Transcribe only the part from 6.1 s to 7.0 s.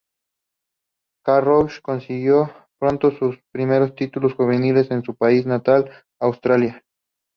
Australia.